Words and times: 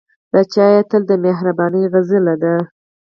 د 0.33 0.33
چای 0.53 0.75
تل 0.89 1.01
د 1.09 1.11
مهربانۍ 1.25 1.83
سمندر 1.93 2.35
دی. 2.41 2.55